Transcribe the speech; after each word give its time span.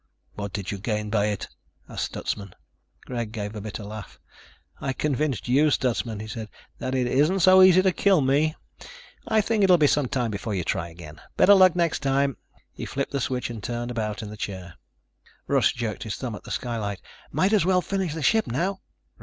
"What 0.33 0.51
did 0.51 0.71
you 0.71 0.79
gain 0.79 1.11
by 1.11 1.27
it?" 1.27 1.47
asked 1.87 2.05
Stutsman. 2.05 2.55
Greg 3.05 3.31
gave 3.31 3.55
a 3.55 3.61
bitter 3.61 3.83
laugh. 3.83 4.19
"I 4.79 4.93
convinced 4.93 5.47
you, 5.47 5.69
Stutsman," 5.69 6.21
he 6.21 6.27
said, 6.27 6.49
"that 6.79 6.95
it 6.95 7.05
isn't 7.05 7.41
so 7.41 7.61
easy 7.61 7.83
to 7.83 7.91
kill 7.91 8.19
me. 8.21 8.55
I 9.27 9.41
think 9.41 9.63
it'll 9.63 9.77
be 9.77 9.85
some 9.85 10.07
time 10.07 10.31
before 10.31 10.55
you 10.55 10.63
try 10.63 10.89
again. 10.89 11.21
Better 11.37 11.53
luck 11.53 11.75
next 11.75 11.99
time." 11.99 12.37
He 12.71 12.83
flipped 12.83 13.11
the 13.11 13.21
switch 13.21 13.51
and 13.51 13.61
turned 13.63 13.91
about 13.91 14.23
in 14.23 14.31
the 14.31 14.37
chair. 14.37 14.73
Russ 15.45 15.71
jerked 15.71 16.01
his 16.01 16.15
thumb 16.15 16.33
at 16.33 16.45
the 16.45 16.49
skylight. 16.51 16.99
"Might 17.31 17.53
as 17.53 17.63
well 17.63 17.83
finish 17.83 18.15
the 18.15 18.23
ship 18.23 18.47
now." 18.47 18.79